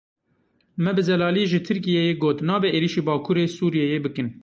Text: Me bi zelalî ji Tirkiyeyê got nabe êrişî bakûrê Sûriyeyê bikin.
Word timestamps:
Me 0.83 0.91
bi 0.97 1.01
zelalî 1.09 1.43
ji 1.51 1.59
Tirkiyeyê 1.67 2.13
got 2.23 2.37
nabe 2.49 2.69
êrişî 2.77 3.01
bakûrê 3.07 3.45
Sûriyeyê 3.57 3.99
bikin. 4.05 4.27